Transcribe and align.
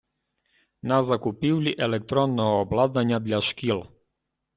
на 0.81 1.03
закупівлі 1.03 1.75
електронного 1.79 2.57
обладнання 2.59 3.19
для 3.19 3.41
шкіл. 3.41 3.83